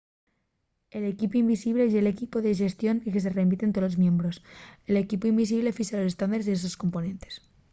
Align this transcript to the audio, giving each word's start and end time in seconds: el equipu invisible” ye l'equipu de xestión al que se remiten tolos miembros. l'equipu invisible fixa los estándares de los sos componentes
el 0.97 1.03
equipu 1.13 1.35
invisible” 1.43 1.83
ye 1.91 2.03
l'equipu 2.05 2.37
de 2.41 2.55
xestión 2.61 2.95
al 2.99 3.11
que 3.13 3.23
se 3.23 3.33
remiten 3.39 3.73
tolos 3.75 3.99
miembros. 4.03 4.35
l'equipu 4.93 5.25
invisible 5.33 5.75
fixa 5.77 5.99
los 6.01 6.11
estándares 6.13 6.45
de 6.47 6.53
los 6.53 6.63
sos 6.65 6.79
componentes 6.83 7.33